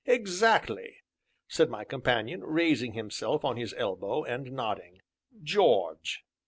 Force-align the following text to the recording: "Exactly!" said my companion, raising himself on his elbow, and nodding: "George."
"Exactly!" 0.07 0.95
said 1.47 1.69
my 1.69 1.83
companion, 1.83 2.43
raising 2.43 2.93
himself 2.93 3.45
on 3.45 3.55
his 3.57 3.75
elbow, 3.77 4.23
and 4.23 4.51
nodding: 4.51 5.01
"George." 5.43 6.23